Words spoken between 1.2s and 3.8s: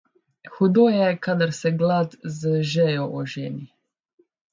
kadar se glad z žejo oženi.